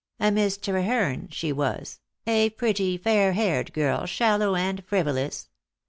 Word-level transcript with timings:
A 0.19 0.31
Miss 0.31 0.57
Treherne 0.57 1.29
she 1.31 1.53
was, 1.53 1.99
a 2.25 2.49
pretty, 2.49 2.97
fair 2.97 3.33
haired 3.33 3.71
girl, 3.71 4.07
shallow 4.07 4.55
and 4.55 4.83
frivolous. 4.83 5.49